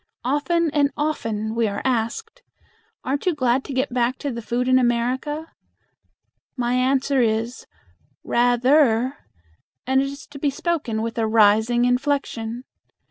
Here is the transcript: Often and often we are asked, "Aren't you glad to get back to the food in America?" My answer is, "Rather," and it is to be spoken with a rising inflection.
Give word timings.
Often 0.23 0.71
and 0.71 0.89
often 0.97 1.53
we 1.53 1.67
are 1.67 1.83
asked, 1.85 2.41
"Aren't 3.03 3.27
you 3.27 3.35
glad 3.35 3.63
to 3.65 3.71
get 3.73 3.93
back 3.93 4.17
to 4.17 4.31
the 4.31 4.41
food 4.41 4.67
in 4.67 4.79
America?" 4.79 5.51
My 6.57 6.73
answer 6.73 7.21
is, 7.21 7.67
"Rather," 8.23 9.15
and 9.85 10.01
it 10.01 10.05
is 10.07 10.25
to 10.29 10.39
be 10.39 10.49
spoken 10.49 11.03
with 11.03 11.19
a 11.19 11.27
rising 11.27 11.85
inflection. 11.85 12.63